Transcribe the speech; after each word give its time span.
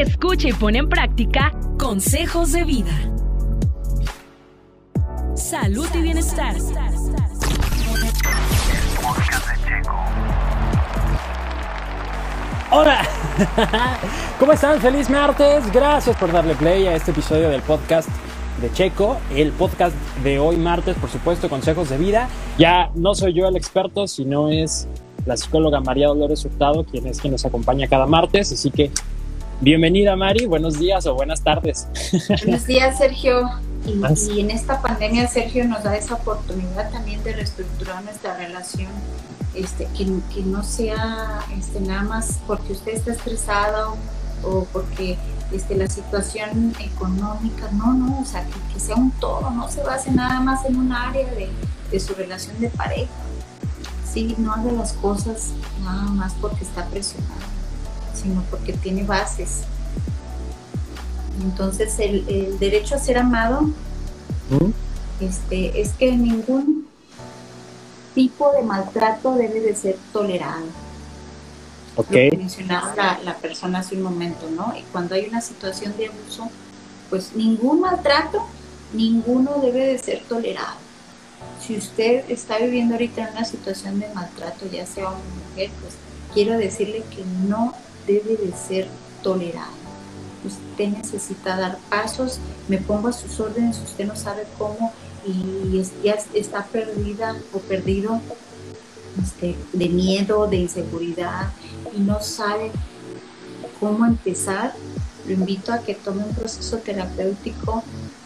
Escucha 0.00 0.48
y 0.48 0.52
pone 0.52 0.80
en 0.80 0.88
práctica 0.88 1.52
consejos 1.78 2.50
de 2.50 2.64
vida. 2.64 2.90
Salud 5.36 5.86
y 5.94 6.02
bienestar. 6.02 6.56
Hola, 12.72 13.06
¿cómo 14.40 14.52
están? 14.52 14.80
Feliz 14.80 15.08
martes. 15.08 15.72
Gracias 15.72 16.16
por 16.16 16.32
darle 16.32 16.56
play 16.56 16.88
a 16.88 16.96
este 16.96 17.12
episodio 17.12 17.48
del 17.48 17.62
podcast 17.62 18.08
de 18.60 18.72
Checo, 18.72 19.18
el 19.32 19.52
podcast 19.52 19.94
de 20.24 20.40
hoy 20.40 20.56
martes, 20.56 20.96
por 20.96 21.08
supuesto, 21.08 21.48
consejos 21.48 21.88
de 21.88 21.98
vida. 21.98 22.28
Ya 22.58 22.90
no 22.96 23.14
soy 23.14 23.32
yo 23.32 23.46
el 23.46 23.56
experto, 23.56 24.08
sino 24.08 24.48
es 24.48 24.88
la 25.24 25.36
psicóloga 25.36 25.80
María 25.80 26.08
Dolores 26.08 26.44
Hurtado, 26.44 26.82
quien 26.82 27.06
es 27.06 27.20
quien 27.20 27.30
nos 27.30 27.44
acompaña 27.44 27.86
cada 27.86 28.06
martes. 28.06 28.50
Así 28.50 28.72
que 28.72 28.90
bienvenida 29.64 30.14
Mari, 30.14 30.44
buenos 30.44 30.78
días 30.78 31.06
o 31.06 31.14
buenas 31.14 31.42
tardes. 31.42 31.88
Buenos 32.44 32.66
días 32.66 32.98
Sergio. 32.98 33.50
Y, 33.86 34.40
en 34.40 34.50
esta 34.50 34.80
pandemia 34.82 35.26
Sergio 35.26 35.64
nos 35.64 35.82
da 35.82 35.96
esa 35.96 36.14
oportunidad 36.14 36.90
también 36.90 37.22
de 37.24 37.32
reestructurar 37.32 38.04
nuestra 38.04 38.36
relación. 38.36 38.92
Este, 39.54 39.86
que, 39.96 40.04
que 40.34 40.42
no 40.42 40.62
sea 40.64 41.40
este, 41.56 41.80
nada 41.80 42.02
más 42.02 42.40
porque 42.46 42.72
usted 42.72 42.92
está 42.94 43.12
estresado 43.12 43.96
o 44.42 44.66
porque 44.72 45.16
este, 45.52 45.76
la 45.76 45.86
situación 45.86 46.74
económica, 46.80 47.70
no, 47.72 47.94
no, 47.94 48.20
o 48.20 48.24
sea, 48.24 48.44
que, 48.72 48.80
sea 48.80 48.96
un 48.96 49.12
todo, 49.12 49.50
no 49.50 49.70
se 49.70 49.82
base 49.82 50.10
nada 50.10 50.40
más 50.40 50.64
en 50.64 50.76
un 50.76 50.92
área 50.92 51.30
de, 51.30 51.48
de 51.90 52.00
su 52.00 52.14
relación 52.14 52.60
de 52.60 52.68
pareja. 52.68 53.12
Sí, 54.12 54.34
no 54.38 54.52
haga 54.52 54.72
las 54.72 54.92
cosas 54.94 55.52
nada 55.82 56.02
más 56.10 56.34
porque 56.40 56.64
está 56.64 56.84
presionado, 56.86 57.34
sino 58.24 58.42
porque 58.50 58.72
tiene 58.72 59.04
bases. 59.04 59.60
Entonces, 61.42 61.98
el, 61.98 62.24
el 62.28 62.58
derecho 62.58 62.94
a 62.94 62.98
ser 62.98 63.18
amado 63.18 63.62
¿Mm? 64.50 64.70
este, 65.20 65.80
es 65.80 65.90
que 65.92 66.12
ningún 66.12 66.86
tipo 68.14 68.50
de 68.52 68.62
maltrato 68.62 69.34
debe 69.34 69.60
de 69.60 69.74
ser 69.76 69.96
tolerado. 70.12 70.64
Ok. 71.96 72.06
Lo 72.10 72.12
que 72.12 72.36
mencionaba 72.36 72.94
la, 72.96 73.20
la, 73.22 73.36
persona 73.36 73.80
hace 73.80 73.96
un 73.96 74.02
momento, 74.02 74.48
¿no? 74.50 74.74
Y 74.76 74.82
cuando 74.90 75.14
hay 75.14 75.26
una 75.26 75.40
situación 75.40 75.96
de 75.96 76.06
abuso, 76.06 76.48
pues 77.10 77.34
ningún 77.34 77.80
maltrato, 77.80 78.46
ninguno 78.92 79.58
debe 79.60 79.86
de 79.86 79.98
ser 79.98 80.22
tolerado. 80.28 80.78
Si 81.60 81.76
usted 81.76 82.24
está 82.30 82.58
viviendo 82.58 82.94
ahorita 82.94 83.28
en 83.28 83.32
una 83.36 83.44
situación 83.44 84.00
de 84.00 84.08
maltrato, 84.14 84.66
ya 84.70 84.86
sea 84.86 85.10
hombre 85.10 85.22
o 85.28 85.50
mujer, 85.50 85.70
pues 85.80 85.94
quiero 86.32 86.58
decirle 86.58 87.04
que 87.10 87.24
no 87.46 87.74
debe 88.06 88.36
de 88.36 88.52
ser 88.52 88.88
tolerado. 89.22 89.72
Usted 90.44 90.88
necesita 90.88 91.56
dar 91.56 91.78
pasos, 91.88 92.38
me 92.68 92.78
pongo 92.78 93.08
a 93.08 93.12
sus 93.12 93.40
órdenes, 93.40 93.78
usted 93.78 94.06
no 94.06 94.16
sabe 94.16 94.44
cómo 94.58 94.92
y 95.26 95.82
ya 96.02 96.18
está 96.34 96.64
perdida 96.64 97.34
o 97.52 97.58
perdido 97.58 98.20
este, 99.22 99.56
de 99.72 99.88
miedo, 99.88 100.46
de 100.46 100.56
inseguridad 100.56 101.52
y 101.96 102.00
no 102.00 102.20
sabe 102.20 102.70
cómo 103.80 104.04
empezar, 104.06 104.74
lo 105.26 105.32
invito 105.32 105.72
a 105.72 105.78
que 105.78 105.94
tome 105.94 106.24
un 106.24 106.34
proceso 106.34 106.78
terapéutico, 106.78 107.82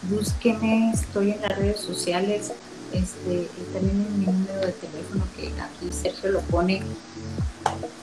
búsqueme, 0.09 0.91
estoy 0.93 1.31
en 1.31 1.41
las 1.41 1.57
redes 1.57 1.79
sociales, 1.79 2.51
este, 2.91 3.47
y 3.57 3.73
también 3.73 4.05
en 4.07 4.19
mi 4.19 4.25
número 4.25 4.59
de 4.61 4.73
teléfono 4.73 5.23
que 5.35 5.47
aquí 5.61 5.93
Sergio 5.93 6.31
lo 6.31 6.41
pone. 6.41 6.81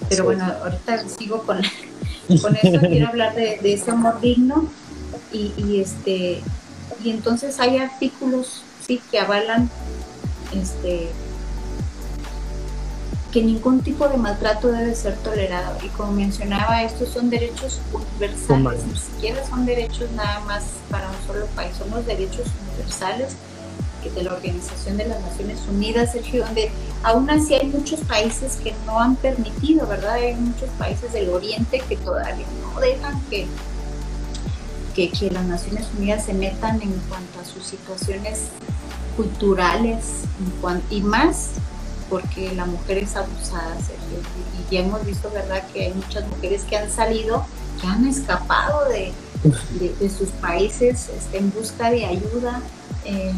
Pero 0.08 0.24
bueno, 0.24 0.44
ahorita 0.62 1.08
sigo 1.08 1.42
con, 1.42 1.60
con 2.40 2.56
eso, 2.56 2.80
quiero 2.80 3.08
hablar 3.10 3.34
de, 3.34 3.58
de 3.62 3.72
ese 3.74 3.90
amor 3.90 4.20
digno 4.20 4.68
y, 5.32 5.52
y, 5.56 5.80
este 5.80 6.42
y 7.04 7.10
entonces 7.10 7.58
hay 7.60 7.78
artículos 7.78 8.62
sí 8.86 9.00
que 9.10 9.18
avalan 9.18 9.70
este 10.54 11.08
que 13.32 13.42
ningún 13.42 13.82
tipo 13.82 14.08
de 14.08 14.16
maltrato 14.16 14.68
debe 14.68 14.94
ser 14.94 15.14
tolerado. 15.16 15.76
Y 15.84 15.88
como 15.88 16.12
mencionaba, 16.12 16.82
estos 16.82 17.10
son 17.10 17.28
derechos 17.28 17.80
universales, 17.92 18.82
ni 18.86 18.96
siquiera 18.98 19.46
son 19.46 19.66
derechos 19.66 20.10
nada 20.12 20.40
más 20.40 20.64
para 20.90 21.10
un 21.10 21.16
solo 21.26 21.44
país, 21.48 21.76
son 21.76 21.90
los 21.90 22.06
derechos 22.06 22.46
universales 22.66 23.36
de 24.14 24.22
la 24.22 24.34
Organización 24.34 24.96
de 24.96 25.06
las 25.06 25.20
Naciones 25.20 25.60
Unidas, 25.68 26.12
Sergio, 26.12 26.44
donde 26.44 26.70
aún 27.02 27.28
así 27.30 27.54
hay 27.54 27.66
muchos 27.66 28.00
países 28.00 28.56
que 28.56 28.74
no 28.86 29.00
han 29.00 29.16
permitido, 29.16 29.86
¿verdad? 29.86 30.14
Hay 30.14 30.34
muchos 30.34 30.68
países 30.78 31.12
del 31.12 31.30
Oriente 31.30 31.82
que 31.88 31.96
todavía 31.96 32.46
no 32.62 32.80
dejan 32.80 33.20
que, 33.30 33.46
que, 34.94 35.30
las 35.30 35.44
Naciones 35.44 35.86
Unidas 35.96 36.24
se 36.24 36.32
metan 36.32 36.80
en 36.80 36.92
cuanto 37.08 37.40
a 37.40 37.44
sus 37.44 37.64
situaciones 37.64 38.48
culturales 39.16 40.22
y 40.90 41.00
más 41.02 41.50
porque 42.08 42.52
la 42.54 42.66
mujer 42.66 42.98
es 42.98 43.16
abusada, 43.16 43.74
Sergio. 43.76 44.18
Y 44.58 44.74
ya 44.74 44.80
hemos 44.80 45.04
visto, 45.04 45.30
¿verdad?, 45.30 45.66
que 45.72 45.86
hay 45.86 45.92
muchas 45.92 46.26
mujeres 46.28 46.62
que 46.62 46.76
han 46.76 46.90
salido, 46.90 47.44
que 47.80 47.86
han 47.86 48.06
escapado 48.06 48.88
de, 48.88 49.12
de, 49.44 50.10
sus 50.10 50.28
países 50.30 51.08
este, 51.08 51.38
en 51.38 51.52
busca 51.52 51.90
de 51.90 52.06
ayuda. 52.06 52.62
Eh, 53.04 53.32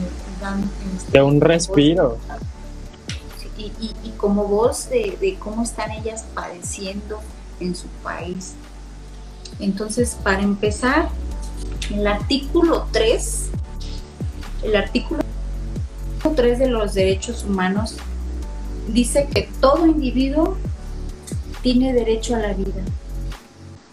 este, 0.97 1.13
de 1.13 1.23
un 1.23 1.41
respiro. 1.41 2.19
Y, 3.57 3.73
y, 3.81 3.95
y, 4.05 4.11
como 4.17 4.45
voz 4.45 4.89
de, 4.89 5.19
de 5.21 5.37
cómo 5.39 5.65
están 5.65 5.91
ellas 5.91 6.25
padeciendo 6.33 7.19
en 7.59 7.75
su 7.75 7.89
país. 8.05 8.55
Entonces, 9.59 10.17
para 10.23 10.43
empezar, 10.43 11.09
el 11.93 12.07
artículo 12.07 12.87
3, 12.93 13.49
el 14.63 14.77
artículo 14.77 15.23
3 16.37 16.59
de 16.59 16.69
los 16.69 16.95
derechos 16.95 17.45
humanos 17.45 17.97
dice 18.89 19.29
que 19.33 19.49
todo 19.61 19.87
individuo 19.87 20.57
tiene 21.63 21.93
derecho 21.93 22.37
a 22.37 22.39
la 22.39 22.53
vida, 22.53 22.83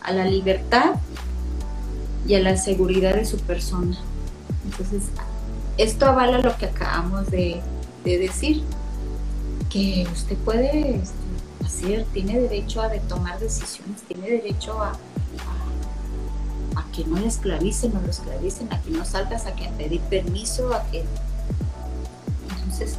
a 0.02 0.12
la 0.12 0.26
libertad 0.26 0.96
y 2.28 2.36
a 2.36 2.40
la 2.40 2.58
seguridad 2.58 3.16
de 3.16 3.26
su 3.26 3.38
persona. 3.40 3.98
Entonces, 4.66 5.04
esto 5.78 6.06
avala 6.06 6.40
lo 6.40 6.56
que 6.58 6.66
acabamos 6.66 7.30
de, 7.30 7.62
decir, 8.04 8.64
que 9.70 10.08
usted 10.12 10.38
puede 10.38 10.98
este, 10.98 11.16
hacer, 11.66 12.06
tiene 12.14 12.40
derecho 12.40 12.82
a 12.82 12.90
tomar 13.08 13.40
decisiones, 13.40 14.02
tiene 14.04 14.30
derecho 14.30 14.82
a, 14.82 14.92
a, 16.76 16.92
que 16.92 17.04
no 17.06 17.18
le 17.18 17.28
esclavicen, 17.28 17.94
no 17.94 18.02
lo 18.02 18.10
esclavicen, 18.10 18.72
a 18.72 18.82
que 18.82 18.92
no 18.92 19.04
salgas, 19.06 19.46
a 19.46 19.56
que 19.56 19.68
pedir 19.78 20.02
permiso, 20.02 20.74
a 20.74 20.84
que... 20.92 21.04
Entonces, 22.58 22.98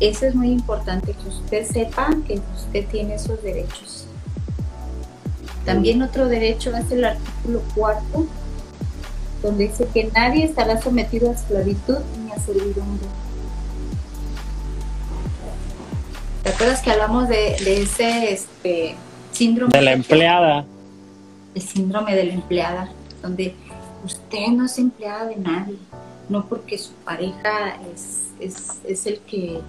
eso 0.00 0.26
es 0.26 0.34
muy 0.34 0.50
importante, 0.50 1.14
que 1.14 1.28
usted 1.28 1.66
sepa 1.66 2.10
que 2.26 2.40
usted 2.56 2.86
tiene 2.88 3.14
esos 3.14 3.40
derechos. 3.42 4.06
También 5.64 6.02
otro 6.02 6.26
derecho 6.26 6.74
es 6.76 6.90
el 6.90 7.04
artículo 7.04 7.62
cuarto, 7.74 8.26
donde 9.42 9.68
dice 9.68 9.88
que 9.92 10.10
nadie 10.14 10.44
estará 10.44 10.80
sometido 10.80 11.30
a 11.30 11.34
esclavitud 11.34 11.98
ni 12.24 12.32
a 12.32 12.38
servidumbre. 12.38 13.06
¿Te 16.42 16.48
acuerdas 16.48 16.82
que 16.82 16.90
hablamos 16.90 17.28
de, 17.28 17.54
ese 17.54 18.32
este, 18.32 18.96
síndrome? 19.30 19.70
De 19.72 19.82
la 19.82 19.92
empleada. 19.92 20.64
El 21.54 21.62
síndrome 21.62 22.16
de 22.16 22.24
la 22.24 22.32
empleada, 22.32 22.90
donde 23.20 23.54
usted 24.04 24.48
no 24.48 24.66
es 24.66 24.78
empleada 24.78 25.26
de 25.26 25.36
nadie, 25.36 25.76
no 26.28 26.46
porque 26.46 26.78
su 26.78 26.92
pareja 27.04 27.76
es, 27.94 28.30
es 28.40 29.06
el 29.06 29.20
que 29.20 29.60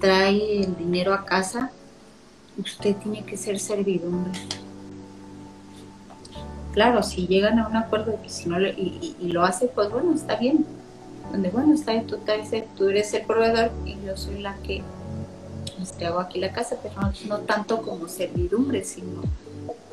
trae 0.00 0.62
el 0.62 0.76
dinero 0.76 1.12
a 1.14 1.24
casa, 1.24 1.70
usted 2.56 2.96
tiene 2.96 3.24
que 3.24 3.36
ser 3.36 3.60
servidumbre. 3.60 4.32
Claro, 6.72 7.02
si 7.02 7.26
llegan 7.26 7.58
a 7.58 7.66
un 7.66 7.76
acuerdo 7.76 8.12
de 8.12 8.18
que 8.22 8.28
si 8.28 8.48
no 8.48 8.60
y, 8.60 9.14
lo 9.20 9.44
hace, 9.44 9.66
pues 9.66 9.90
bueno, 9.90 10.14
está 10.14 10.36
bien. 10.36 10.64
Donde 11.32 11.50
bueno, 11.50 11.74
está 11.74 11.92
bien, 11.92 12.06
tú, 12.06 12.18
tú 12.76 12.88
eres 12.88 13.12
el 13.14 13.22
proveedor 13.22 13.70
y 13.84 13.96
yo 14.04 14.16
soy 14.16 14.38
la 14.38 14.54
que 14.58 14.82
este, 15.82 16.06
hago 16.06 16.20
aquí 16.20 16.38
la 16.38 16.52
casa, 16.52 16.76
pero 16.82 16.94
no, 17.28 17.38
tanto 17.40 17.82
como 17.82 18.08
servidumbre, 18.08 18.84
sino, 18.84 19.22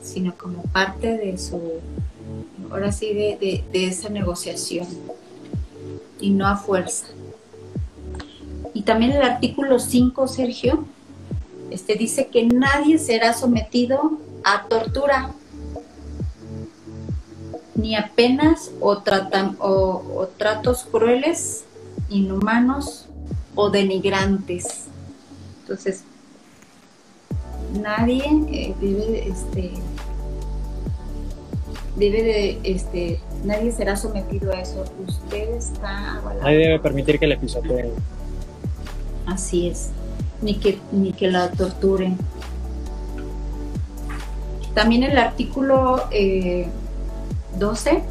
sino 0.01 0.35
como 0.37 0.63
parte 0.63 1.17
de 1.17 1.37
su, 1.37 1.59
ahora 2.71 2.91
sí, 2.91 3.13
de, 3.13 3.63
de 3.71 3.87
esa 3.87 4.09
negociación 4.09 4.87
y 6.19 6.29
no 6.29 6.47
a 6.47 6.55
fuerza. 6.55 7.07
Y 8.73 8.81
también 8.81 9.11
el 9.11 9.21
artículo 9.21 9.79
5, 9.79 10.27
Sergio, 10.27 10.85
este, 11.71 11.95
dice 11.95 12.27
que 12.27 12.45
nadie 12.45 12.97
será 12.97 13.33
sometido 13.33 14.19
a 14.43 14.67
tortura, 14.67 15.31
ni 17.85 17.95
a 17.95 18.09
penas 18.15 18.71
o, 18.79 18.97
tratan, 18.97 19.55
o, 19.59 20.27
tratos 20.37 20.87
crueles, 20.91 21.65
inhumanos 22.09 23.05
o 23.53 23.69
denigrantes. 23.69 24.85
Entonces, 25.61 26.03
nadie 27.79 28.23
eh, 28.51 28.73
debe 28.81 29.27
este, 29.27 29.73
debe 31.95 32.23
de, 32.23 32.59
este, 32.63 33.21
nadie 33.43 33.71
será 33.71 33.95
sometido 33.95 34.51
a 34.51 34.61
eso. 34.61 34.83
Usted 35.07 35.49
está 35.51 36.15
avalado. 36.17 36.41
Nadie 36.41 36.57
debe 36.57 36.79
permitir 36.79 37.19
que 37.19 37.27
le 37.27 37.37
pisoteen. 37.37 37.91
Así 39.27 39.67
es. 39.67 39.91
Ni 40.41 40.55
que, 40.55 40.79
ni 40.91 41.13
que 41.13 41.29
la 41.29 41.51
torturen. 41.51 42.17
También 44.73 45.03
el 45.03 45.19
artículo 45.19 46.01
eh, 46.09 46.67
12 47.59 48.03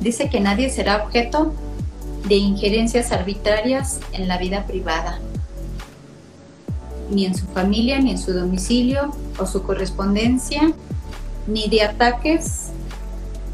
dice 0.00 0.28
que 0.28 0.40
nadie 0.40 0.70
será 0.70 1.04
objeto 1.04 1.52
de 2.28 2.36
injerencias 2.36 3.12
arbitrarias 3.12 4.00
en 4.12 4.28
la 4.28 4.38
vida 4.38 4.66
privada, 4.66 5.18
ni 7.10 7.24
en 7.24 7.34
su 7.34 7.46
familia, 7.46 7.98
ni 8.00 8.10
en 8.10 8.18
su 8.18 8.32
domicilio 8.32 9.12
o 9.38 9.46
su 9.46 9.62
correspondencia, 9.62 10.72
ni 11.46 11.68
de 11.68 11.82
ataques 11.82 12.68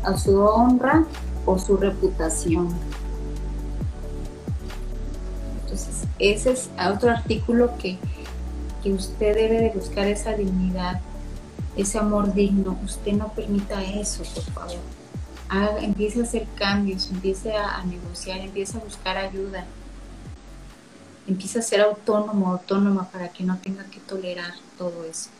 a 0.02 0.16
su 0.16 0.40
honra 0.40 1.04
o 1.46 1.58
su 1.58 1.76
reputación. 1.76 2.68
Entonces, 5.62 6.04
ese 6.18 6.52
es 6.52 6.70
otro 6.92 7.10
artículo 7.10 7.76
que, 7.78 7.98
que 8.82 8.92
usted 8.92 9.34
debe 9.34 9.60
de 9.60 9.70
buscar 9.70 10.06
esa 10.08 10.32
dignidad, 10.32 11.00
ese 11.76 11.98
amor 11.98 12.32
digno. 12.34 12.78
Usted 12.84 13.12
no 13.12 13.32
permita 13.32 13.82
eso, 13.82 14.22
por 14.34 14.44
favor. 14.52 14.78
Empiece 15.80 16.20
a 16.20 16.24
hacer 16.24 16.46
cambios, 16.56 17.10
empiece 17.10 17.56
a, 17.56 17.76
a 17.76 17.84
negociar, 17.84 18.38
empiece 18.38 18.76
a 18.76 18.80
buscar 18.80 19.16
ayuda. 19.16 19.64
Empiece 21.26 21.58
a 21.58 21.62
ser 21.62 21.80
autónomo, 21.80 22.50
autónoma 22.50 23.08
para 23.10 23.28
que 23.28 23.44
no 23.44 23.56
tenga 23.58 23.84
que 23.84 24.00
tolerar 24.00 24.52
todo 24.76 25.04
eso. 25.04 25.30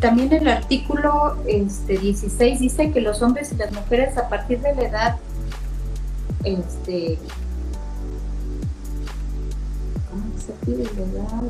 También 0.00 0.32
el 0.32 0.46
artículo 0.46 1.36
este, 1.46 1.98
16 1.98 2.60
dice 2.60 2.92
que 2.92 3.00
los 3.00 3.20
hombres 3.20 3.50
y 3.52 3.56
las 3.56 3.72
mujeres 3.72 4.16
a 4.16 4.28
partir 4.28 4.60
de 4.60 4.74
la 4.74 4.82
edad 4.82 5.16
este, 6.44 7.18
¿cómo 10.08 10.38
se 10.38 10.52
pide? 10.64 10.84
La 10.84 11.20
edad 11.20 11.42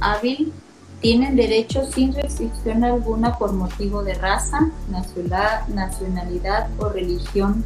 hábil 0.00 0.52
tienen 1.00 1.34
derecho 1.34 1.90
sin 1.90 2.12
restricción 2.12 2.84
alguna 2.84 3.38
por 3.38 3.52
motivo 3.52 4.02
de 4.02 4.14
raza, 4.14 4.70
nacionalidad, 5.68 6.68
o 6.78 6.88
religión 6.90 7.64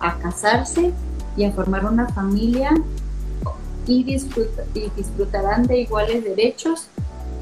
a 0.00 0.16
casarse 0.18 0.92
y 1.36 1.44
a 1.44 1.52
formar 1.52 1.84
una 1.84 2.08
familia 2.08 2.70
y, 3.86 4.04
disfruta, 4.04 4.64
y 4.74 4.90
disfrutarán 4.96 5.66
de 5.66 5.80
iguales 5.80 6.24
derechos 6.24 6.88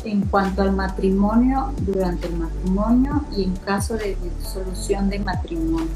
en 0.05 0.23
cuanto 0.23 0.63
al 0.63 0.73
matrimonio, 0.73 1.73
durante 1.81 2.27
el 2.27 2.37
matrimonio 2.37 3.25
y 3.37 3.45
en 3.45 3.55
caso 3.57 3.97
de 3.97 4.17
disolución 4.39 5.11
de 5.11 5.19
matrimonio. 5.21 5.89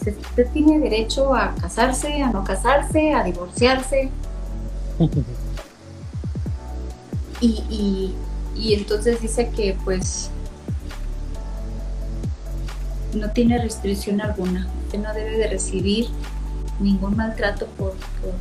Usted 0.00 0.46
tiene 0.52 0.78
derecho 0.78 1.34
a 1.34 1.54
casarse, 1.60 2.22
a 2.22 2.30
no 2.30 2.44
casarse, 2.44 3.12
a 3.12 3.24
divorciarse. 3.24 4.10
Y, 7.40 7.62
y, 7.70 8.14
y 8.56 8.74
entonces 8.74 9.20
dice 9.20 9.50
que 9.50 9.76
pues 9.84 10.30
no 13.14 13.30
tiene 13.30 13.58
restricción 13.58 14.20
alguna. 14.20 14.68
Usted 14.86 14.98
no 14.98 15.12
debe 15.14 15.36
de 15.38 15.48
recibir 15.48 16.08
ningún 16.80 17.16
maltrato 17.16 17.66
por, 17.66 17.92
por 17.92 18.34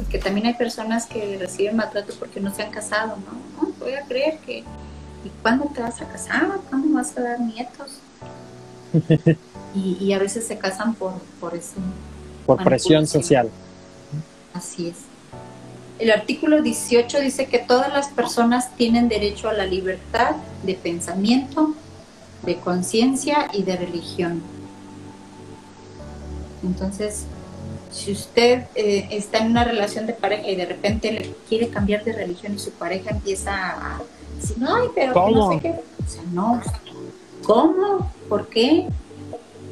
porque 0.00 0.18
también 0.18 0.46
hay 0.46 0.54
personas 0.54 1.04
que 1.04 1.36
reciben 1.38 1.76
maltrato 1.76 2.14
porque 2.18 2.40
no 2.40 2.54
se 2.54 2.62
han 2.62 2.70
casado, 2.70 3.16
¿no? 3.16 3.66
no 3.68 3.72
voy 3.78 3.92
a 3.92 4.02
creer 4.06 4.38
que, 4.38 4.60
¿y 4.60 5.28
cuándo 5.42 5.66
te 5.74 5.82
vas 5.82 6.00
a 6.00 6.06
casar? 6.06 6.48
¿Cuándo 6.70 6.94
vas 6.94 7.16
a 7.18 7.20
dar 7.20 7.40
nietos? 7.40 7.98
y, 9.74 9.98
y, 10.00 10.12
a 10.14 10.18
veces 10.18 10.46
se 10.46 10.56
casan 10.56 10.94
por, 10.94 11.12
por 11.38 11.54
eso. 11.54 11.74
Por 12.46 12.64
presión 12.64 13.06
social. 13.06 13.50
Así 14.54 14.88
es. 14.88 14.96
El 16.00 16.10
artículo 16.10 16.62
18 16.62 17.20
dice 17.20 17.44
que 17.44 17.58
todas 17.58 17.92
las 17.92 18.08
personas 18.08 18.74
tienen 18.76 19.10
derecho 19.10 19.50
a 19.50 19.52
la 19.52 19.66
libertad 19.66 20.36
de 20.62 20.74
pensamiento, 20.74 21.74
de 22.42 22.56
conciencia 22.56 23.48
y 23.52 23.64
de 23.64 23.76
religión. 23.76 24.42
Entonces, 26.62 27.26
si 27.92 28.12
usted 28.12 28.64
eh, 28.74 29.08
está 29.10 29.38
en 29.38 29.50
una 29.50 29.62
relación 29.62 30.06
de 30.06 30.14
pareja 30.14 30.48
y 30.48 30.56
de 30.56 30.64
repente 30.64 31.12
le 31.12 31.34
quiere 31.46 31.68
cambiar 31.68 32.02
de 32.02 32.14
religión 32.14 32.54
y 32.54 32.58
su 32.58 32.70
pareja 32.70 33.10
empieza 33.10 33.52
a 33.52 34.00
decir, 34.40 34.56
ay, 34.66 34.88
pero 34.94 35.12
que 35.12 35.32
no 35.32 35.52
sé 35.52 35.60
qué. 35.60 35.68
O 35.70 36.08
sea, 36.08 36.22
no. 36.32 36.62
¿Cómo? 37.44 38.10
¿Por 38.26 38.48
qué? 38.48 38.88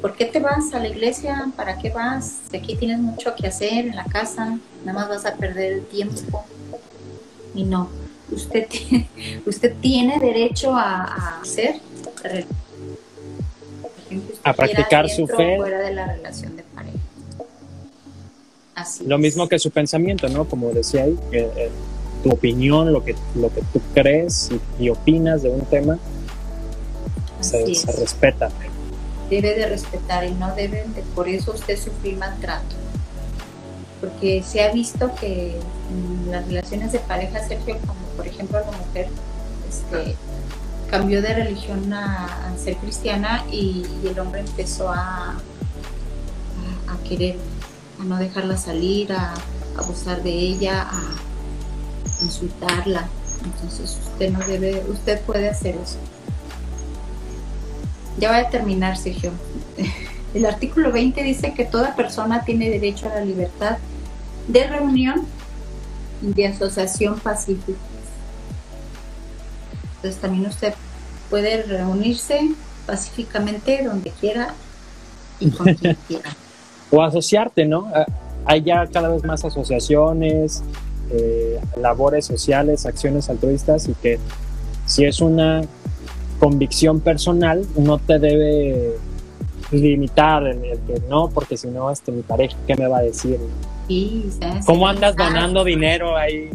¿Por 0.01 0.15
qué 0.15 0.25
te 0.25 0.39
vas 0.39 0.73
a 0.73 0.79
la 0.79 0.87
iglesia? 0.87 1.51
¿Para 1.55 1.77
qué 1.77 1.89
vas? 1.89 2.39
Aquí 2.53 2.75
tienes 2.75 2.99
mucho 2.99 3.35
que 3.35 3.47
hacer 3.47 3.85
en 3.87 3.95
la 3.95 4.05
casa, 4.05 4.57
nada 4.85 4.99
más 4.99 5.09
vas 5.09 5.25
a 5.25 5.35
perder 5.35 5.73
el 5.73 5.85
tiempo. 5.85 6.45
Y 7.53 7.63
no, 7.65 7.89
usted 8.31 8.67
tiene, 8.69 9.09
usted 9.45 9.73
tiene 9.81 10.19
derecho 10.19 10.73
a, 10.73 11.03
a 11.03 11.41
hacer, 11.41 11.81
a 14.43 14.53
practicar 14.53 15.09
su 15.09 15.27
fe 15.27 15.57
fuera 15.57 15.79
de 15.79 15.93
la 15.93 16.07
relación 16.13 16.55
de 16.55 16.63
pareja. 16.63 16.97
Así 18.75 19.05
lo 19.05 19.15
es. 19.15 19.21
mismo 19.21 19.49
que 19.49 19.59
su 19.59 19.71
pensamiento, 19.71 20.29
¿no? 20.29 20.47
Como 20.47 20.71
decía 20.71 21.03
ahí, 21.03 21.19
eh, 21.31 21.51
eh, 21.57 21.71
tu 22.23 22.31
opinión, 22.31 22.91
lo 22.93 23.03
que, 23.03 23.15
lo 23.35 23.53
que 23.53 23.61
tú 23.73 23.81
crees 23.93 24.49
y, 24.79 24.85
y 24.85 24.89
opinas 24.89 25.43
de 25.43 25.49
un 25.49 25.65
tema, 25.65 25.99
se, 27.41 27.63
Así 27.63 27.75
se 27.75 27.91
es. 27.91 27.99
respeta. 27.99 28.49
Debe 29.29 29.53
de 29.55 29.67
respetar 29.67 30.25
y 30.25 30.31
no 30.31 30.53
deben 30.55 30.93
de 30.93 31.01
por 31.15 31.27
eso 31.27 31.51
usted 31.51 31.77
sufrir 31.77 32.17
maltrato. 32.17 32.75
Porque 33.99 34.43
se 34.43 34.63
ha 34.63 34.71
visto 34.71 35.13
que 35.15 35.59
en 35.89 36.31
las 36.31 36.45
relaciones 36.47 36.91
de 36.91 36.99
pareja, 36.99 37.45
Sergio, 37.47 37.77
como 37.79 37.99
por 38.15 38.27
ejemplo 38.27 38.59
la 38.59 38.77
mujer, 38.77 39.09
este, 39.67 40.15
cambió 40.89 41.21
de 41.21 41.33
religión 41.33 41.91
a, 41.93 42.53
ser 42.57 42.75
cristiana 42.77 43.45
y, 43.51 43.85
el 44.03 44.19
hombre 44.19 44.41
empezó 44.41 44.89
a, 44.89 45.35
a, 46.87 46.93
a, 46.93 46.97
querer, 47.07 47.37
a 47.99 48.03
no 48.03 48.17
dejarla 48.17 48.57
salir, 48.57 49.13
a, 49.13 49.33
a 49.33 49.79
abusar 49.79 50.23
de 50.23 50.31
ella, 50.31 50.87
a 50.89 51.01
insultarla. 52.21 53.07
Entonces 53.43 53.97
usted 54.05 54.31
no 54.31 54.39
debe, 54.39 54.83
usted 54.89 55.21
puede 55.21 55.49
hacer 55.49 55.75
eso. 55.75 55.97
Ya 58.19 58.29
voy 58.29 58.39
a 58.39 58.49
terminar, 58.49 58.97
Sergio. 58.97 59.31
El 60.33 60.45
artículo 60.45 60.91
20 60.91 61.23
dice 61.23 61.53
que 61.53 61.65
toda 61.65 61.95
persona 61.95 62.43
tiene 62.43 62.69
derecho 62.69 63.07
a 63.09 63.15
la 63.15 63.25
libertad 63.25 63.77
de 64.47 64.67
reunión 64.67 65.25
y 66.21 66.33
de 66.33 66.47
asociación 66.47 67.19
pacífica. 67.19 67.79
Entonces 69.95 70.21
también 70.21 70.45
usted 70.45 70.73
puede 71.29 71.63
reunirse 71.63 72.51
pacíficamente 72.85 73.83
donde 73.83 74.11
quiera 74.11 74.53
y 75.39 75.49
con 75.49 75.73
quien 75.73 75.97
quiera. 76.07 76.35
O 76.91 77.01
asociarte, 77.01 77.65
¿no? 77.65 77.91
Ah, 77.93 78.05
Hay 78.45 78.61
ya 78.61 78.85
cada 78.87 79.09
vez 79.09 79.23
más 79.23 79.43
asociaciones, 79.45 80.63
eh, 81.11 81.59
labores 81.77 82.25
sociales, 82.25 82.85
acciones 82.85 83.29
altruistas 83.29 83.87
y 83.87 83.93
que 83.93 84.19
si 84.85 85.05
es 85.05 85.21
una 85.21 85.61
convicción 86.39 86.99
personal, 87.01 87.65
no 87.77 87.97
te 87.97 88.19
debe 88.19 88.95
limitar 89.71 90.47
en 90.47 90.63
el 90.65 90.79
que 90.79 91.01
no, 91.09 91.29
porque 91.29 91.57
si 91.57 91.67
no, 91.67 91.91
este, 91.91 92.11
mi 92.11 92.21
pareja, 92.21 92.57
¿qué 92.65 92.75
me 92.75 92.87
va 92.87 92.99
a 92.99 93.01
decir? 93.01 93.39
¿sabes? 94.39 94.65
¿Cómo 94.65 94.87
andas 94.87 95.15
donando 95.15 95.63
dinero 95.63 96.15
ahí? 96.15 96.49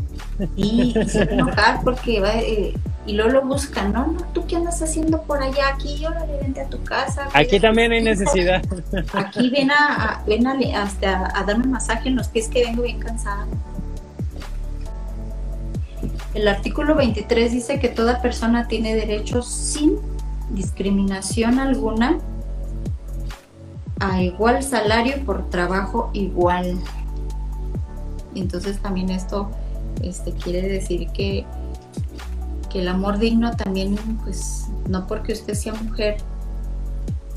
Y, 0.57 0.99
y 0.99 1.09
se 1.09 1.25
va 1.25 1.31
a 1.31 1.35
enojar 1.35 1.81
porque 1.85 2.21
va, 2.21 2.35
eh, 2.35 2.75
y 3.07 3.13
luego 3.13 3.31
lo 3.31 3.43
buscan, 3.43 3.93
¿no? 3.93 4.07
no, 4.07 4.21
¿Tú 4.33 4.47
qué 4.47 4.57
andas 4.57 4.81
haciendo 4.81 5.23
por 5.23 5.43
allá? 5.43 5.69
Aquí, 5.75 6.05
órale, 6.07 6.39
vente 6.41 6.61
a 6.61 6.69
tu 6.69 6.83
casa. 6.83 7.29
Aquí 7.33 7.61
también 7.61 7.93
hay 7.93 8.03
necesidad. 8.03 8.63
Aquí 9.13 9.51
ven 9.51 9.71
a, 9.71 10.15
a 10.15 10.25
ven 10.27 10.47
a, 10.47 10.83
hasta 10.83 11.39
a 11.39 11.45
darme 11.45 11.67
masaje 11.67 12.09
en 12.09 12.17
los 12.17 12.29
pies 12.29 12.49
que 12.49 12.65
vengo 12.65 12.83
bien 12.83 13.01
cansada. 13.01 13.47
El 16.35 16.49
artículo 16.49 16.97
23 16.97 17.53
dice 17.53 17.79
que 17.79 17.89
toda 17.89 18.21
persona 18.21 18.67
tiene 18.67 18.97
derechos 18.97 19.47
sin 19.47 19.99
discriminación 20.51 21.61
alguna 21.61 22.19
a 24.01 24.21
igual 24.21 24.63
salario 24.63 25.25
por 25.25 25.49
trabajo 25.49 26.11
igual. 26.13 26.77
Entonces 28.35 28.81
también 28.81 29.11
esto 29.11 29.49
este, 30.03 30.33
quiere 30.33 30.63
decir 30.63 31.09
que, 31.11 31.47
que 32.69 32.81
el 32.81 32.89
amor 32.89 33.19
digno 33.19 33.53
también, 33.53 33.97
pues 34.25 34.67
no 34.89 35.07
porque 35.07 35.35
usted 35.35 35.55
sea 35.55 35.75
mujer, 35.75 36.17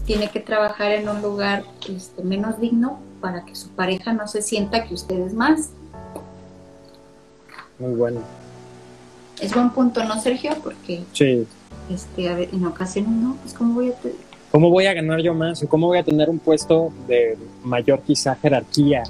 tiene 0.05 0.31
que 0.31 0.39
trabajar 0.39 0.91
en 0.93 1.07
un 1.07 1.21
lugar 1.21 1.63
este, 1.87 2.23
menos 2.23 2.59
digno 2.59 2.99
para 3.21 3.45
que 3.45 3.55
su 3.55 3.69
pareja 3.69 4.13
no 4.13 4.27
se 4.27 4.41
sienta 4.41 4.85
que 4.85 4.95
usted 4.95 5.19
es 5.19 5.33
más. 5.33 5.69
Muy 7.77 7.93
bueno. 7.93 8.21
Es 9.39 9.53
buen 9.53 9.69
punto, 9.69 10.03
¿no, 10.03 10.19
Sergio? 10.21 10.51
Porque 10.63 11.03
Sí, 11.13 11.45
este, 11.89 12.49
en 12.51 12.65
ocasiones 12.65 13.11
no, 13.11 13.37
pues 13.41 13.53
cómo 13.53 13.75
voy 13.75 13.89
a... 13.89 13.93
¿Cómo 14.51 14.69
voy 14.69 14.85
a 14.85 14.93
ganar 14.93 15.19
yo 15.21 15.33
más? 15.33 15.61
¿O 15.63 15.67
cómo 15.67 15.87
voy 15.87 15.97
a 15.97 16.03
tener 16.03 16.29
un 16.29 16.39
puesto 16.39 16.91
de 17.07 17.37
mayor 17.63 18.01
quizá 18.01 18.35
jerarquía? 18.35 19.03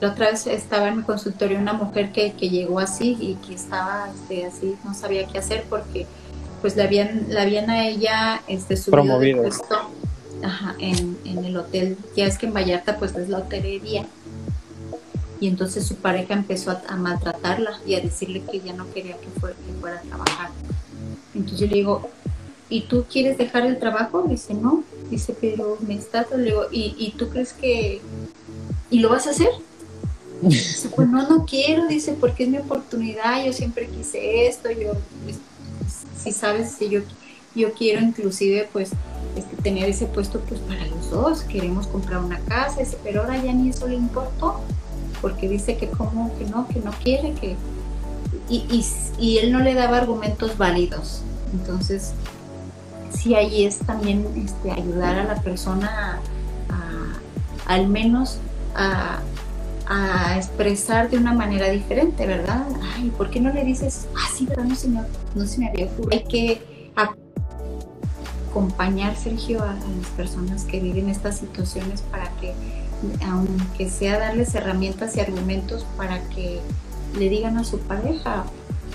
La 0.00 0.10
otra 0.10 0.30
vez 0.30 0.46
estaba 0.46 0.88
en 0.88 0.98
mi 0.98 1.02
consultorio 1.02 1.58
una 1.58 1.72
mujer 1.72 2.12
que, 2.12 2.32
que 2.32 2.48
llegó 2.48 2.78
así 2.78 3.16
y 3.20 3.34
que 3.46 3.54
estaba 3.54 4.08
este, 4.14 4.46
así, 4.46 4.76
no 4.84 4.94
sabía 4.94 5.26
qué 5.26 5.38
hacer 5.38 5.64
porque 5.68 6.06
pues 6.60 6.76
la 6.76 6.84
habían, 6.84 7.26
la 7.28 7.42
habían 7.42 7.68
a 7.70 7.86
ella 7.86 8.42
este, 8.48 8.76
subido 8.76 8.92
Promovido. 8.92 9.42
de 9.42 9.48
puesto 9.48 9.76
ajá, 10.42 10.74
en, 10.78 11.18
en 11.24 11.44
el 11.44 11.56
hotel. 11.56 11.96
Ya 12.16 12.26
es 12.26 12.38
que 12.38 12.46
en 12.46 12.54
Vallarta 12.54 12.96
pues 12.96 13.14
es 13.16 13.28
la 13.28 13.38
hotelería. 13.38 14.06
Y 15.40 15.48
entonces 15.48 15.86
su 15.86 15.96
pareja 15.96 16.34
empezó 16.34 16.70
a, 16.70 16.96
maltratarla 16.96 17.80
y 17.86 17.94
a 17.94 18.00
decirle 18.00 18.42
que 18.50 18.60
ya 18.60 18.72
no 18.72 18.90
quería 18.92 19.16
que, 19.18 19.28
fuera, 19.40 19.56
que 19.56 19.72
fuera 19.80 19.98
a 19.98 20.02
trabajar. 20.02 20.50
Entonces 21.34 21.60
yo 21.60 21.66
le 21.66 21.74
digo, 21.74 22.10
¿y 22.68 22.82
tú 22.82 23.04
quieres 23.10 23.38
dejar 23.38 23.66
el 23.66 23.78
trabajo? 23.78 24.24
Dice, 24.28 24.54
no. 24.54 24.84
Dice, 25.10 25.36
pero 25.40 25.78
me 25.86 25.94
estás... 25.94 26.26
Le 26.30 26.44
digo, 26.44 26.64
¿y, 26.70 26.94
¿y 26.98 27.12
tú 27.16 27.28
crees 27.28 27.52
que... 27.52 28.00
¿Y 28.90 29.00
lo 29.00 29.10
vas 29.10 29.26
a 29.26 29.30
hacer? 29.30 29.50
Dice, 30.40 30.88
pues 30.90 31.08
no, 31.08 31.28
no 31.28 31.44
quiero, 31.44 31.88
dice, 31.88 32.16
porque 32.18 32.44
es 32.44 32.50
mi 32.50 32.58
oportunidad, 32.58 33.44
yo 33.44 33.52
siempre 33.52 33.88
quise 33.88 34.46
esto, 34.46 34.70
yo, 34.70 34.92
pues, 35.24 35.38
si 36.16 36.30
sabes, 36.30 36.72
si 36.72 36.88
yo, 36.88 37.00
yo 37.56 37.72
quiero 37.72 38.00
inclusive, 38.00 38.68
pues, 38.72 38.90
este, 39.36 39.56
tener 39.62 39.88
ese 39.88 40.06
puesto, 40.06 40.40
pues, 40.40 40.60
para 40.60 40.86
los 40.86 41.10
dos, 41.10 41.42
queremos 41.42 41.88
comprar 41.88 42.22
una 42.22 42.38
casa, 42.40 42.80
dice, 42.80 42.96
pero 43.02 43.22
ahora 43.22 43.42
ya 43.42 43.52
ni 43.52 43.70
eso 43.70 43.88
le 43.88 43.96
importó, 43.96 44.60
porque 45.20 45.48
dice 45.48 45.76
que 45.76 45.88
como, 45.88 46.36
que 46.38 46.44
no, 46.44 46.66
que 46.68 46.80
no 46.80 46.90
quiere, 46.92 47.34
que... 47.34 47.56
Y, 48.48 48.84
y, 49.18 49.38
él 49.38 49.52
no 49.52 49.60
le 49.60 49.74
daba 49.74 49.98
argumentos 49.98 50.56
válidos, 50.56 51.22
entonces, 51.52 52.12
sí 53.10 53.34
ahí 53.34 53.64
es 53.64 53.78
también 53.78 54.26
este, 54.36 54.70
ayudar 54.70 55.18
a 55.18 55.24
la 55.24 55.36
persona 55.36 56.20
a, 56.70 57.72
al 57.72 57.88
menos 57.88 58.38
a, 58.74 59.20
expresar 60.36 61.08
de 61.08 61.16
una 61.16 61.32
manera 61.32 61.70
diferente, 61.70 62.26
¿verdad? 62.26 62.66
Ay, 62.94 63.10
¿por 63.16 63.30
qué 63.30 63.40
no 63.40 63.52
le 63.52 63.64
dices, 63.64 64.06
ah, 64.14 64.28
sí, 64.36 64.44
¿verdad? 64.44 64.64
No 64.64 64.74
se 64.74 64.88
me, 64.88 65.00
no 65.34 65.46
se 65.46 65.58
me 65.58 65.68
había 65.68 65.86
ocurrido. 65.86 66.10
Hay 66.12 66.24
que 66.24 66.90
acompañar, 68.50 69.16
Sergio, 69.16 69.62
a 69.62 69.72
las 69.74 70.06
personas 70.16 70.64
que 70.64 70.80
viven 70.80 71.08
estas 71.08 71.38
situaciones 71.38 72.02
para 72.02 72.30
que, 72.40 72.54
aunque 73.24 73.88
sea 73.88 74.18
darles 74.18 74.54
herramientas 74.54 75.16
y 75.16 75.20
argumentos 75.20 75.86
para 75.96 76.20
que 76.30 76.60
le 77.18 77.28
digan 77.28 77.56
a 77.56 77.64
su 77.64 77.78
pareja, 77.80 78.44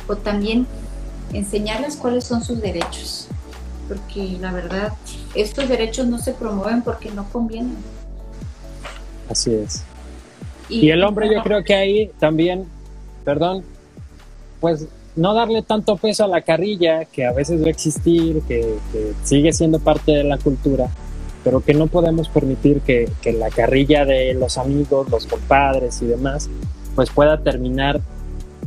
o 0.07 0.15
también 0.15 0.67
enseñarles 1.31 1.95
cuáles 1.95 2.23
son 2.23 2.43
sus 2.43 2.61
derechos, 2.61 3.27
porque 3.87 4.37
la 4.39 4.51
verdad, 4.51 4.93
estos 5.35 5.67
derechos 5.67 6.07
no 6.07 6.19
se 6.19 6.33
promueven 6.33 6.81
porque 6.81 7.11
no 7.11 7.27
convienen. 7.29 7.77
Así 9.29 9.53
es. 9.53 9.83
Y 10.69 10.89
el 10.89 11.03
hombre 11.03 11.33
yo 11.33 11.41
creo 11.43 11.63
que 11.63 11.73
ahí 11.73 12.11
también, 12.19 12.65
perdón, 13.23 13.63
pues 14.59 14.87
no 15.15 15.33
darle 15.33 15.61
tanto 15.61 15.97
peso 15.97 16.23
a 16.23 16.27
la 16.27 16.41
carrilla, 16.41 17.05
que 17.05 17.25
a 17.25 17.31
veces 17.31 17.61
va 17.61 17.67
a 17.67 17.69
existir, 17.69 18.41
que, 18.47 18.77
que 18.91 19.13
sigue 19.23 19.53
siendo 19.53 19.79
parte 19.79 20.11
de 20.11 20.23
la 20.23 20.37
cultura, 20.37 20.89
pero 21.43 21.61
que 21.61 21.73
no 21.73 21.87
podemos 21.87 22.29
permitir 22.29 22.81
que, 22.81 23.09
que 23.21 23.33
la 23.33 23.49
carrilla 23.49 24.05
de 24.05 24.33
los 24.33 24.57
amigos, 24.57 25.09
los 25.09 25.27
compadres 25.27 26.01
y 26.01 26.05
demás, 26.05 26.49
pues 26.95 27.09
pueda 27.09 27.41
terminar 27.41 28.01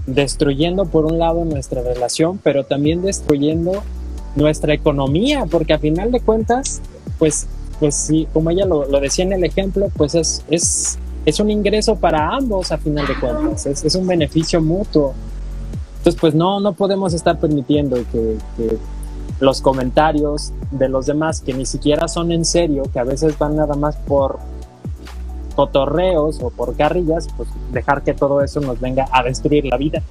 destruyendo 0.06 0.85
por 0.87 1.06
un 1.06 1.18
lado 1.18 1.45
nuestra 1.45 1.83
relación, 1.83 2.38
pero 2.42 2.64
también 2.64 3.02
destruyendo 3.02 3.83
nuestra 4.37 4.75
economía, 4.75 5.47
porque 5.50 5.73
a 5.73 5.78
final 5.78 6.12
de 6.12 6.21
cuentas, 6.21 6.80
pues, 7.18 7.47
pues 7.80 7.95
sí, 7.95 8.28
como 8.33 8.50
ella 8.50 8.66
lo, 8.66 8.87
lo 8.87 9.00
decía 9.00 9.25
en 9.25 9.33
el 9.33 9.45
ejemplo, 9.45 9.90
pues 9.97 10.14
es, 10.14 10.45
es, 10.50 10.99
es 11.25 11.40
un 11.40 11.50
ingreso 11.50 11.97
para 11.97 12.28
ambos 12.28 12.71
a 12.71 12.78
final 12.78 13.06
de 13.06 13.18
cuentas, 13.18 13.66
es, 13.66 13.85
es 13.85 13.95
un 13.95 14.06
beneficio 14.06 14.61
mutuo. 14.61 15.14
Entonces, 15.99 16.21
pues 16.21 16.35
no, 16.35 16.61
no 16.61 16.73
podemos 16.75 17.14
estar 17.14 17.40
permitiendo 17.40 17.97
que, 18.12 18.37
que 18.56 18.78
los 19.40 19.61
comentarios 19.61 20.52
de 20.71 20.88
los 20.88 21.07
demás 21.07 21.40
que 21.40 21.52
ni 21.52 21.66
siquiera 21.66 22.09
son 22.09 22.33
en 22.33 22.45
serio, 22.45 22.85
que 22.93 22.99
a 22.99 23.05
veces 23.05 23.38
van 23.38 23.57
nada 23.57 23.75
más 23.75 23.97
por 23.97 24.38
cotorreos 25.55 26.40
o 26.43 26.50
por 26.50 26.76
carrillas, 26.76 27.28
pues 27.37 27.49
dejar 27.73 28.02
que 28.02 28.14
todo 28.14 28.43
eso 28.43 28.61
nos 28.61 28.81
venga 28.81 29.09
a 29.11 29.23
destruir 29.23 29.64
la 29.64 29.76
vida. 29.76 30.02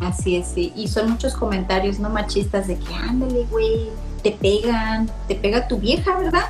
Así 0.00 0.36
es, 0.36 0.46
sí. 0.48 0.72
Y 0.76 0.88
son 0.88 1.10
muchos 1.10 1.34
comentarios 1.34 1.98
no 1.98 2.10
machistas 2.10 2.66
de 2.66 2.76
que 2.76 2.94
ándale, 2.94 3.44
güey, 3.50 3.88
te 4.22 4.32
pegan, 4.32 5.08
te 5.26 5.34
pega 5.34 5.66
tu 5.68 5.78
vieja, 5.78 6.18
¿verdad? 6.18 6.44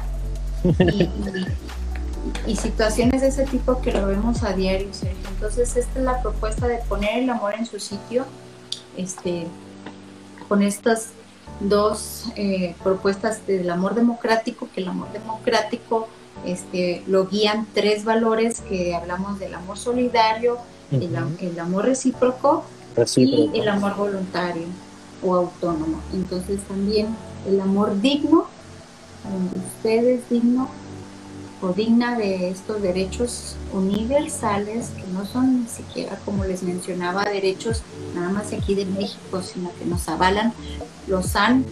Y, 0.79 1.09
y- 2.51 2.57
situaciones 2.57 3.21
de 3.21 3.29
ese 3.29 3.45
tipo 3.45 3.81
que 3.81 3.93
lo 3.93 4.07
vemos 4.07 4.43
a 4.43 4.53
diario, 4.53 4.89
Sergio. 4.93 5.29
Entonces, 5.29 5.77
esta 5.77 5.99
es 5.99 6.05
la 6.05 6.21
propuesta 6.23 6.67
de 6.67 6.79
poner 6.89 7.23
el 7.23 7.31
amor 7.31 7.55
en 7.55 7.67
su 7.67 7.79
sitio, 7.79 8.25
este, 8.97 9.47
con 10.49 10.63
estas 10.63 11.11
dos 11.61 12.25
eh, 12.37 12.75
propuestas 12.83 13.47
del 13.47 13.69
amor 13.71 13.95
democrático, 13.95 14.69
que 14.75 14.81
el 14.83 14.89
amor 14.89 15.11
democrático 15.13 16.09
este, 16.45 17.03
lo 17.07 17.27
guían 17.27 17.67
tres 17.75 18.05
valores 18.05 18.61
que 18.61 18.95
hablamos 18.95 19.39
del 19.39 19.55
amor 19.55 19.79
solidario, 19.79 20.59
el, 20.91 21.17
am- 21.17 21.37
el 21.41 21.59
amor 21.59 21.87
recíproco 21.87 22.65
Recíproco. 22.95 23.57
y 23.57 23.61
el 23.61 23.69
amor 23.69 23.97
voluntario 23.97 24.65
o 25.23 25.35
autónomo. 25.35 26.01
Entonces 26.13 26.61
también 26.69 27.09
el 27.49 27.61
amor 27.61 28.01
digno, 28.01 28.47
donde 29.25 29.59
usted 29.59 30.05
es 30.09 30.29
digno 30.29 30.69
o 31.63 31.73
digna 31.73 32.17
de 32.19 32.51
estos 32.51 32.83
derechos 32.83 33.57
universales 33.73 34.91
que 34.97 35.05
no 35.13 35.25
son 35.25 35.63
ni 35.63 35.69
siquiera, 35.69 36.19
como 36.25 36.45
les 36.45 36.63
mencionaba, 36.63 37.25
derechos 37.25 37.83
nada 38.15 38.29
más 38.31 38.53
aquí 38.53 38.75
de 38.75 38.85
México, 38.85 39.43
sino 39.43 39.71
que 39.79 39.85
nos 39.85 40.09
avalan, 40.09 40.53
los 41.07 41.35
han 41.37 41.65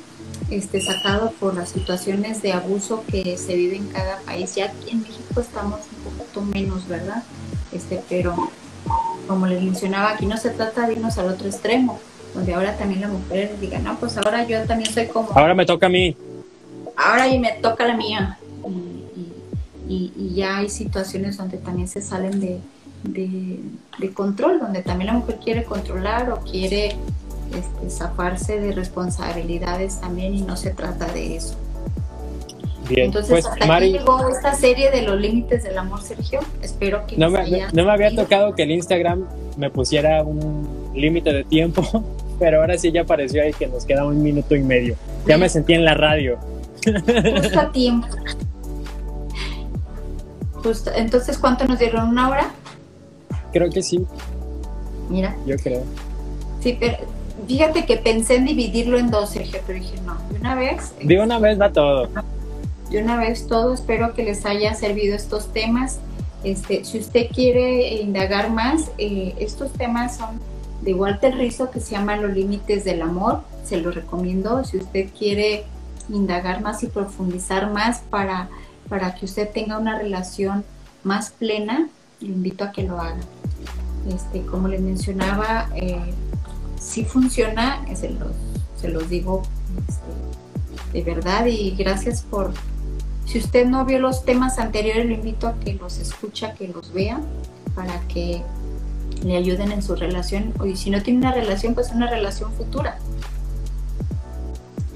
este, 0.50 0.80
sacado 0.80 1.32
por 1.38 1.54
las 1.54 1.70
situaciones 1.70 2.42
de 2.42 2.52
abuso 2.52 3.04
que 3.10 3.36
se 3.36 3.54
vive 3.54 3.76
en 3.76 3.86
cada 3.88 4.18
país. 4.20 4.54
Ya 4.54 4.66
aquí 4.66 4.90
en 4.90 5.02
México 5.02 5.40
estamos 5.40 5.80
un 6.04 6.12
poquito 6.12 6.40
menos, 6.42 6.88
¿verdad? 6.88 7.22
Este, 7.72 8.02
pero 8.08 8.34
como 9.26 9.46
les 9.46 9.62
mencionaba, 9.62 10.10
aquí 10.10 10.26
no 10.26 10.36
se 10.36 10.50
trata 10.50 10.86
de 10.86 10.94
irnos 10.94 11.18
al 11.18 11.28
otro 11.28 11.46
extremo, 11.48 11.98
donde 12.34 12.54
ahora 12.54 12.76
también 12.76 13.00
la 13.02 13.08
mujer 13.08 13.56
diga, 13.60 13.78
no, 13.78 13.96
pues 13.98 14.16
ahora 14.16 14.46
yo 14.46 14.62
también 14.64 14.92
soy 14.92 15.06
como, 15.06 15.30
Ahora 15.34 15.54
me 15.54 15.64
toca 15.66 15.86
a 15.86 15.90
mí. 15.90 16.16
ahora 16.96 17.28
y 17.28 17.38
me 17.38 17.52
toca 17.52 17.86
la 17.86 17.96
mía. 17.96 18.38
Y, 19.88 20.32
ya 20.34 20.58
hay 20.58 20.68
situaciones 20.68 21.36
donde 21.36 21.58
también 21.58 21.88
se 21.88 22.00
salen 22.00 22.40
de, 22.40 22.58
de- 23.02 23.60
de 23.98 24.12
control, 24.12 24.58
donde 24.60 24.82
también 24.82 25.08
la 25.08 25.12
mujer 25.14 25.38
quiere 25.42 25.64
controlar 25.64 26.30
o 26.30 26.40
quiere 26.40 26.96
este, 27.52 27.90
zafarse 27.90 28.58
de 28.60 28.72
responsabilidades 28.72 30.00
también 30.00 30.34
y 30.34 30.42
no 30.42 30.56
se 30.56 30.70
trata 30.70 31.06
de 31.12 31.36
eso. 31.36 31.54
Bien, 32.88 33.06
Entonces, 33.06 33.30
pues 33.30 33.46
hasta 33.46 33.66
Mari, 33.66 33.90
aquí 33.90 33.98
llegó 33.98 34.28
esta 34.28 34.54
serie 34.54 34.90
de 34.90 35.02
los 35.02 35.18
límites 35.18 35.62
del 35.62 35.78
amor, 35.78 36.02
Sergio. 36.02 36.40
Espero 36.60 37.06
que 37.06 37.16
no 37.16 37.30
me, 37.30 37.38
haya 37.40 37.68
no 37.72 37.84
me 37.84 37.90
había 37.92 38.14
tocado 38.14 38.54
que 38.54 38.64
el 38.64 38.72
Instagram 38.72 39.24
me 39.56 39.70
pusiera 39.70 40.22
un 40.22 40.90
límite 40.94 41.32
de 41.32 41.44
tiempo, 41.44 41.82
pero 42.38 42.60
ahora 42.60 42.76
sí 42.76 42.92
ya 42.92 43.02
apareció 43.02 43.42
ahí 43.42 43.52
que 43.54 43.66
nos 43.68 43.84
queda 43.86 44.04
un 44.04 44.22
minuto 44.22 44.54
y 44.54 44.62
medio. 44.62 44.96
Ya 45.26 45.38
me 45.38 45.48
sentí 45.48 45.72
en 45.72 45.84
la 45.84 45.94
radio. 45.94 46.38
Justo 46.84 47.60
a 47.60 47.72
tiempo. 47.72 48.08
Justo. 50.64 50.90
Entonces, 50.96 51.36
¿cuánto 51.38 51.66
nos 51.66 51.78
dieron? 51.78 52.08
¿Una 52.08 52.30
hora? 52.30 52.50
Creo 53.52 53.70
que 53.70 53.82
sí, 53.82 54.04
Mira. 55.10 55.36
yo 55.46 55.56
creo. 55.56 55.82
Sí, 56.60 56.76
pero 56.80 56.96
fíjate 57.46 57.84
que 57.84 57.98
pensé 57.98 58.36
en 58.36 58.46
dividirlo 58.46 58.98
en 58.98 59.10
dos, 59.10 59.30
Sergio, 59.30 59.60
pero 59.66 59.78
dije, 59.78 60.00
no, 60.04 60.16
de 60.30 60.40
una 60.40 60.54
vez. 60.54 60.94
De 61.02 61.20
una 61.20 61.38
vez 61.38 61.60
va 61.60 61.70
todo. 61.70 62.08
De 62.90 63.02
una 63.02 63.16
vez 63.18 63.46
todo, 63.46 63.74
espero 63.74 64.14
que 64.14 64.24
les 64.24 64.46
haya 64.46 64.74
servido 64.74 65.14
estos 65.14 65.52
temas. 65.52 65.98
Este, 66.42 66.84
si 66.84 66.98
usted 66.98 67.28
quiere 67.32 67.94
indagar 68.02 68.50
más, 68.50 68.90
eh, 68.98 69.34
estos 69.38 69.70
temas 69.72 70.16
son 70.16 70.40
de 70.80 70.94
Walter 70.94 71.34
Rizzo 71.34 71.70
que 71.70 71.80
se 71.80 71.92
llama 71.92 72.16
Los 72.16 72.32
Límites 72.34 72.84
del 72.84 73.02
Amor. 73.02 73.42
Se 73.64 73.76
lo 73.76 73.90
recomiendo 73.90 74.64
si 74.64 74.78
usted 74.78 75.10
quiere 75.16 75.64
indagar 76.08 76.60
más 76.60 76.82
y 76.82 76.86
profundizar 76.86 77.70
más 77.70 78.00
para, 78.10 78.48
para 78.88 79.14
que 79.14 79.24
usted 79.24 79.50
tenga 79.50 79.78
una 79.78 79.98
relación 79.98 80.64
más 81.02 81.30
plena, 81.30 81.88
le 82.20 82.28
invito 82.28 82.64
a 82.64 82.72
que 82.72 82.82
lo 82.82 83.00
haga. 83.00 83.20
Este, 84.08 84.44
como 84.44 84.68
les 84.68 84.80
mencionaba, 84.80 85.68
eh, 85.74 85.98
sí 86.80 87.04
funciona, 87.04 87.84
eh, 87.88 87.96
se 87.96 88.10
los, 88.10 88.32
se 88.80 88.88
los 88.88 89.08
digo 89.08 89.42
este, 89.88 90.98
de 90.98 91.02
verdad 91.02 91.46
y 91.46 91.70
gracias 91.72 92.22
por, 92.22 92.52
si 93.26 93.38
usted 93.38 93.66
no 93.66 93.84
vio 93.84 93.98
los 93.98 94.24
temas 94.24 94.58
anteriores, 94.58 95.06
lo 95.06 95.14
invito 95.14 95.48
a 95.48 95.54
que 95.58 95.74
los 95.74 95.98
escuche, 95.98 96.46
a 96.46 96.54
que 96.54 96.68
los 96.68 96.92
vea, 96.92 97.20
para 97.74 98.00
que 98.08 98.42
le 99.24 99.36
ayuden 99.36 99.72
en 99.72 99.82
su 99.82 99.96
relación. 99.96 100.52
O 100.58 100.66
y 100.66 100.76
si 100.76 100.90
no 100.90 101.02
tiene 101.02 101.20
una 101.20 101.32
relación, 101.32 101.74
pues 101.74 101.90
una 101.90 102.08
relación 102.08 102.52
futura. 102.52 102.98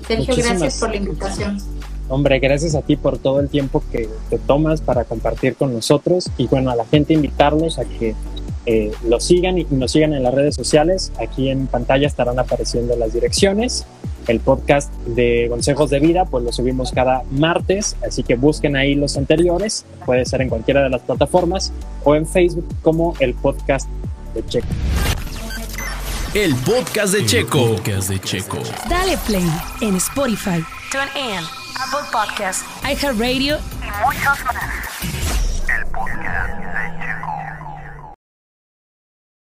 Sergio, 0.07 0.37
gracias 0.37 0.79
por 0.79 0.91
la 0.91 0.97
invitación. 0.97 1.78
Hombre, 2.09 2.39
gracias 2.39 2.75
a 2.75 2.83
ti 2.83 2.97
por 2.97 3.19
todo 3.19 3.41
el 3.41 3.49
tiempo 3.49 3.83
que 3.93 4.09
te 4.31 4.39
tomas 4.39 4.81
para 4.81 5.05
compartir 5.05 5.57
con 5.57 5.73
nosotros 5.73 6.31
y 6.39 6.47
bueno, 6.47 6.71
a 6.71 6.77
la 6.77 6.87
gente 6.87 7.13
invitarlos 7.13 7.79
a 7.79 7.85
que 7.85 8.15
eh, 8.71 8.93
lo 9.07 9.21
sigan 9.21 9.59
y 9.59 9.67
nos 9.71 9.93
sigan 9.93 10.13
en 10.13 10.23
las 10.23 10.35
redes 10.35 10.55
sociales. 10.55 11.13
Aquí 11.19 11.49
en 11.49 11.67
pantalla 11.67 12.07
estarán 12.07 12.39
apareciendo 12.39 12.97
las 12.97 13.15
direcciones. 13.15 13.87
El 14.27 14.41
podcast 14.41 14.93
de 15.07 15.47
Consejos 15.49 15.89
de 15.89 16.01
Vida, 16.01 16.27
pues 16.27 16.45
lo 16.45 16.53
subimos 16.53 16.93
cada 16.93 17.23
martes, 17.31 17.97
así 18.07 18.23
que 18.23 18.37
busquen 18.37 18.77
ahí 18.77 18.95
los 18.95 19.17
anteriores. 19.17 19.87
Puede 20.05 20.27
ser 20.27 20.43
en 20.43 20.51
cualquiera 20.51 20.83
de 20.83 20.91
las 20.91 21.01
plataformas 21.01 21.73
o 22.05 22.15
en 22.15 22.27
Facebook 22.27 22.67
como 22.83 23.15
el 23.21 23.33
podcast 23.33 23.89
de 24.35 24.45
Checo. 24.45 24.67
El 26.35 26.55
podcast 26.57 27.15
de 27.15 27.25
Checo. 27.25 27.75
podcast 27.75 28.11
de 28.11 28.21
Checo. 28.21 28.59
Dale 28.91 29.17
play 29.27 29.49
en 29.81 29.97
Spotify, 29.97 30.63
TuneIn, 30.93 31.43
Apple 31.77 32.09
Podcast, 32.11 32.65
iHeartRadio 32.85 33.59
y 33.83 34.05
muchos 34.05 34.45
más. 34.45 35.28